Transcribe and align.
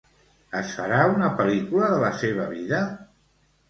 Es 0.59 0.71
farà 0.77 1.03
una 1.17 1.31
pel·lícula 1.43 1.93
de 1.95 2.03
la 2.09 2.13
seva 2.25 2.53
vida? 2.59 2.85